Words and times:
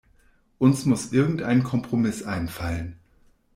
Uns 0.57 0.85
muss 0.87 1.11
irgendein 1.13 1.61
Kompromiss 1.63 2.23
einfallen. 2.23 2.97